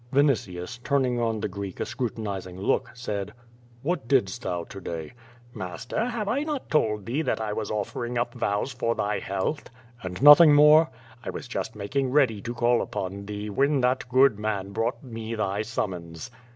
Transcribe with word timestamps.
X'initius, 0.11 0.79
turning 0.83 1.19
on 1.19 1.41
the 1.41 1.47
Greek 1.47 1.79
a 1.79 1.85
scrutinizing 1.85 2.59
look, 2.59 2.89
said: 2.95 3.33
What 3.83 4.07
didst 4.07 4.41
thou 4.41 4.63
to 4.63 4.81
day?" 4.81 5.13
JMaster, 5.55 6.09
have 6.09 6.27
I 6.27 6.41
not 6.41 6.71
told 6.71 7.05
thee 7.05 7.21
that 7.21 7.39
I 7.39 7.53
was 7.53 7.69
offering 7.69 8.17
up 8.17 8.33
vows 8.33 8.71
for 8.73 8.95
thy 8.95 9.19
health?" 9.19 9.69
"And 10.01 10.19
nothing 10.23 10.55
more?" 10.55 10.89
"1 11.21 11.33
was 11.33 11.47
just 11.47 11.75
making 11.75 12.09
ready 12.09 12.41
to 12.41 12.53
call 12.55 12.81
upon 12.81 13.27
thee 13.27 13.51
when 13.51 13.81
that 13.81 14.09
good 14.09 14.39
man 14.39 14.71
brought 14.71 15.03
me 15.03 15.35
thy 15.35 15.61
summons." 15.61 16.31